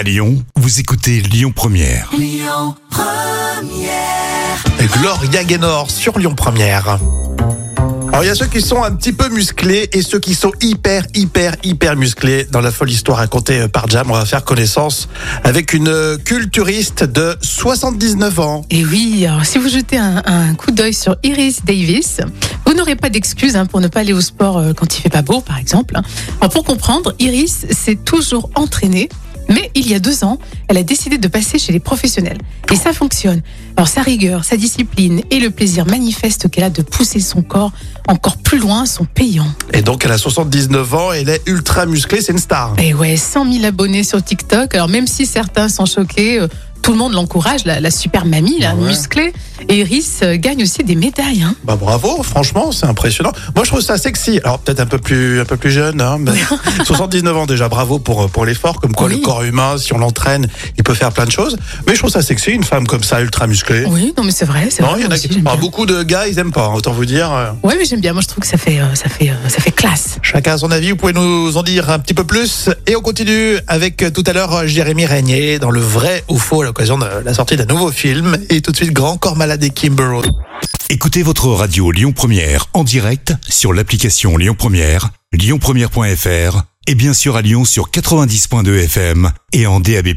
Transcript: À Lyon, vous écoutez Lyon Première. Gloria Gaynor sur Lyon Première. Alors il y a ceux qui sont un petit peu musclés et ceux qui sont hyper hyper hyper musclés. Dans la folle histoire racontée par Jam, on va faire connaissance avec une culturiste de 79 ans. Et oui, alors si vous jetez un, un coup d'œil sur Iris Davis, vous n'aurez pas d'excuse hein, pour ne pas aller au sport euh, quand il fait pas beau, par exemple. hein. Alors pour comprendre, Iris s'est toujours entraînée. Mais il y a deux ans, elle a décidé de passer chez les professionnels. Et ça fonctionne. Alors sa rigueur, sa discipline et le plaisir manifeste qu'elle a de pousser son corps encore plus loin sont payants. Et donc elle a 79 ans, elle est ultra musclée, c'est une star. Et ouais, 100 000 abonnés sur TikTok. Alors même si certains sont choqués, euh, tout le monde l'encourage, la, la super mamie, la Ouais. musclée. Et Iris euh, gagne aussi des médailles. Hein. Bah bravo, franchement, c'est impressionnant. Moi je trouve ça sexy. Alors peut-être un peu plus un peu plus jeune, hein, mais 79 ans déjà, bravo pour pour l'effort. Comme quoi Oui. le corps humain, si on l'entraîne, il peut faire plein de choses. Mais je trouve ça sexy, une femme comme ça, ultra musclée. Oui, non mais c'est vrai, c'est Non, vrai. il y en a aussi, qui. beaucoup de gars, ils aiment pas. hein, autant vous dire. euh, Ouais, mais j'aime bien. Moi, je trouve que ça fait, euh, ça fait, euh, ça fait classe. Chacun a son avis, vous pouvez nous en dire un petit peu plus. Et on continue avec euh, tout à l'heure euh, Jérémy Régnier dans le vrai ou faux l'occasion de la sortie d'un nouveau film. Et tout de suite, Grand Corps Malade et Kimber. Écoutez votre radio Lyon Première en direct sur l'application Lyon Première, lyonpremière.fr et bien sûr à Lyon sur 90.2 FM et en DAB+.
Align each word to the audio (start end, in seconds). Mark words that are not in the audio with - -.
À 0.00 0.02
Lyon, 0.02 0.42
vous 0.56 0.80
écoutez 0.80 1.20
Lyon 1.20 1.52
Première. 1.54 2.10
Gloria 4.98 5.44
Gaynor 5.44 5.90
sur 5.90 6.18
Lyon 6.18 6.34
Première. 6.34 6.98
Alors 8.08 8.24
il 8.24 8.26
y 8.28 8.30
a 8.30 8.34
ceux 8.34 8.46
qui 8.46 8.62
sont 8.62 8.82
un 8.82 8.92
petit 8.92 9.12
peu 9.12 9.28
musclés 9.28 9.90
et 9.92 10.00
ceux 10.00 10.18
qui 10.18 10.34
sont 10.34 10.52
hyper 10.62 11.02
hyper 11.14 11.54
hyper 11.62 11.96
musclés. 11.96 12.46
Dans 12.50 12.62
la 12.62 12.70
folle 12.70 12.90
histoire 12.90 13.18
racontée 13.18 13.68
par 13.68 13.88
Jam, 13.88 14.10
on 14.10 14.14
va 14.14 14.24
faire 14.24 14.42
connaissance 14.42 15.06
avec 15.44 15.74
une 15.74 16.16
culturiste 16.24 17.04
de 17.04 17.36
79 17.42 18.40
ans. 18.40 18.64
Et 18.70 18.86
oui, 18.86 19.26
alors 19.26 19.44
si 19.44 19.58
vous 19.58 19.68
jetez 19.68 19.98
un, 19.98 20.22
un 20.24 20.54
coup 20.54 20.70
d'œil 20.70 20.94
sur 20.94 21.16
Iris 21.22 21.62
Davis, 21.66 22.22
vous 22.64 22.72
n'aurez 22.72 22.96
pas 22.96 23.10
d'excuse 23.10 23.54
hein, 23.54 23.66
pour 23.66 23.82
ne 23.82 23.88
pas 23.88 24.00
aller 24.00 24.14
au 24.14 24.22
sport 24.22 24.56
euh, 24.56 24.72
quand 24.72 24.96
il 24.96 25.02
fait 25.02 25.10
pas 25.10 25.20
beau, 25.22 25.42
par 25.42 25.58
exemple. 25.58 25.94
hein. 25.94 26.02
Alors 26.40 26.50
pour 26.50 26.64
comprendre, 26.64 27.12
Iris 27.18 27.66
s'est 27.70 27.96
toujours 27.96 28.48
entraînée. 28.54 29.10
Mais 29.50 29.70
il 29.74 29.88
y 29.88 29.94
a 29.94 29.98
deux 29.98 30.24
ans, 30.24 30.38
elle 30.68 30.78
a 30.78 30.82
décidé 30.82 31.18
de 31.18 31.28
passer 31.28 31.58
chez 31.58 31.72
les 31.72 31.80
professionnels. 31.80 32.38
Et 32.70 32.76
ça 32.76 32.92
fonctionne. 32.92 33.42
Alors 33.76 33.88
sa 33.88 34.02
rigueur, 34.02 34.44
sa 34.44 34.56
discipline 34.56 35.22
et 35.30 35.40
le 35.40 35.50
plaisir 35.50 35.86
manifeste 35.86 36.48
qu'elle 36.50 36.64
a 36.64 36.70
de 36.70 36.82
pousser 36.82 37.20
son 37.20 37.42
corps 37.42 37.72
encore 38.08 38.36
plus 38.36 38.58
loin 38.58 38.86
sont 38.86 39.04
payants. 39.04 39.52
Et 39.72 39.82
donc 39.82 40.04
elle 40.04 40.12
a 40.12 40.18
79 40.18 40.94
ans, 40.94 41.12
elle 41.12 41.28
est 41.28 41.42
ultra 41.46 41.86
musclée, 41.86 42.20
c'est 42.20 42.32
une 42.32 42.38
star. 42.38 42.74
Et 42.78 42.94
ouais, 42.94 43.16
100 43.16 43.52
000 43.52 43.64
abonnés 43.64 44.04
sur 44.04 44.22
TikTok. 44.22 44.74
Alors 44.74 44.88
même 44.88 45.06
si 45.06 45.26
certains 45.26 45.68
sont 45.68 45.86
choqués, 45.86 46.40
euh, 46.40 46.48
tout 46.82 46.92
le 46.92 46.98
monde 46.98 47.12
l'encourage, 47.12 47.64
la, 47.64 47.80
la 47.80 47.90
super 47.90 48.24
mamie, 48.24 48.58
la 48.60 48.74
Ouais. 48.74 48.88
musclée. 48.88 49.32
Et 49.68 49.80
Iris 49.80 50.20
euh, 50.22 50.36
gagne 50.36 50.62
aussi 50.62 50.82
des 50.84 50.94
médailles. 50.94 51.42
Hein. 51.42 51.54
Bah 51.64 51.76
bravo, 51.76 52.22
franchement, 52.22 52.72
c'est 52.72 52.86
impressionnant. 52.86 53.32
Moi 53.54 53.64
je 53.64 53.70
trouve 53.70 53.80
ça 53.82 53.98
sexy. 53.98 54.40
Alors 54.44 54.58
peut-être 54.60 54.80
un 54.80 54.86
peu 54.86 54.98
plus 54.98 55.40
un 55.40 55.44
peu 55.44 55.56
plus 55.56 55.70
jeune, 55.70 56.00
hein, 56.00 56.16
mais 56.18 56.32
79 56.84 57.36
ans 57.36 57.46
déjà, 57.46 57.68
bravo 57.68 57.98
pour 57.98 58.28
pour 58.30 58.44
l'effort. 58.46 58.80
Comme 58.80 58.94
quoi 58.94 59.06
Oui. 59.08 59.16
le 59.16 59.20
corps 59.20 59.42
humain, 59.42 59.76
si 59.78 59.92
on 59.92 59.98
l'entraîne, 59.98 60.48
il 60.78 60.82
peut 60.84 60.94
faire 60.94 61.12
plein 61.12 61.26
de 61.26 61.30
choses. 61.30 61.56
Mais 61.86 61.94
je 61.94 61.98
trouve 61.98 62.10
ça 62.10 62.22
sexy, 62.22 62.50
une 62.52 62.64
femme 62.64 62.86
comme 62.86 63.02
ça, 63.04 63.20
ultra 63.20 63.46
musclée. 63.46 63.84
Oui, 63.86 64.14
non 64.16 64.24
mais 64.24 64.32
c'est 64.32 64.44
vrai, 64.46 64.68
c'est 64.70 64.82
Non, 64.82 64.90
vrai. 64.90 65.00
il 65.00 65.04
y 65.04 65.06
en 65.06 65.10
a 65.10 65.14
aussi, 65.14 65.28
qui. 65.28 65.40
beaucoup 65.40 65.86
de 65.86 66.02
gars, 66.02 66.26
ils 66.26 66.38
aiment 66.38 66.52
pas. 66.52 66.66
hein, 66.66 66.74
autant 66.74 66.92
vous 66.92 67.04
dire. 67.04 67.30
euh, 67.32 67.50
Ouais, 67.62 67.74
mais 67.78 67.84
j'aime 67.84 68.00
bien. 68.00 68.12
Moi, 68.12 68.22
je 68.22 68.28
trouve 68.28 68.40
que 68.42 68.46
ça 68.48 68.56
fait, 68.58 68.80
euh, 68.80 68.94
ça 68.94 69.08
fait, 69.08 69.30
euh, 69.30 69.48
ça 69.48 69.60
fait 69.60 69.70
classe. 69.70 70.16
Chacun 70.22 70.54
a 70.54 70.58
son 70.58 70.70
avis, 70.70 70.90
vous 70.90 70.96
pouvez 70.96 71.12
nous 71.12 71.56
en 71.56 71.62
dire 71.62 71.90
un 71.90 71.98
petit 71.98 72.14
peu 72.14 72.24
plus. 72.24 72.70
Et 72.86 72.96
on 72.96 73.00
continue 73.02 73.56
avec 73.68 74.02
euh, 74.02 74.10
tout 74.10 74.24
à 74.26 74.32
l'heure 74.32 74.54
euh, 74.54 74.66
Jérémy 74.66 75.06
Régnier 75.06 75.58
dans 75.58 75.70
le 75.70 75.80
vrai 75.80 76.24
ou 76.28 76.38
faux 76.38 76.62
l'occasion 76.70 76.98
de 76.98 77.06
la 77.24 77.34
sortie 77.34 77.56
d'un 77.56 77.64
nouveau 77.64 77.90
film. 77.90 78.38
Et 78.48 78.60
tout 78.60 78.70
de 78.70 78.76
suite, 78.76 78.92
Grand 78.92 79.16
Corps 79.16 79.36
Malade 79.36 79.64
et 79.64 79.70
Kimber. 79.70 80.20
Écoutez 80.88 81.22
votre 81.24 81.48
radio 81.48 81.90
Lyon 81.90 82.12
Première 82.12 82.66
en 82.74 82.84
direct 82.84 83.34
sur 83.48 83.72
l'application 83.72 84.36
Lyon 84.36 84.54
Première, 84.56 85.10
lyonpremière.fr 85.32 86.62
et 86.86 86.94
bien 86.94 87.12
sûr 87.12 87.34
à 87.34 87.42
Lyon 87.42 87.64
sur 87.64 87.90
90.2 87.90 88.84
FM 88.84 89.32
et 89.52 89.66
en 89.66 89.80
DAB+. 89.80 90.14